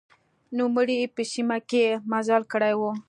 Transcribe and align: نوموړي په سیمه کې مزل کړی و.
نوموړي 0.57 0.99
په 1.15 1.21
سیمه 1.31 1.57
کې 1.69 1.85
مزل 2.11 2.43
کړی 2.51 2.73
و. 2.79 2.81